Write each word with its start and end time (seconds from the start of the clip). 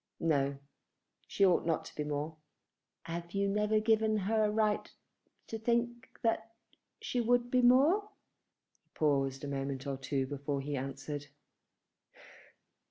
No; 0.19 0.57
she 1.27 1.45
ought 1.45 1.63
not 1.63 1.85
to 1.85 1.95
be 1.95 2.03
more." 2.03 2.37
"Have 3.03 3.33
you 3.33 3.47
never 3.47 3.79
given 3.79 4.17
her 4.17 4.43
a 4.45 4.49
right 4.49 4.91
to 5.45 5.59
think 5.59 6.09
that 6.23 6.55
she 6.99 7.21
would 7.21 7.51
be 7.51 7.61
more?" 7.61 8.09
He 8.81 8.89
paused 8.95 9.43
a 9.43 9.47
moment 9.47 9.85
or 9.85 9.97
two 9.97 10.25
before 10.25 10.59
he 10.61 10.75
answered. 10.75 11.27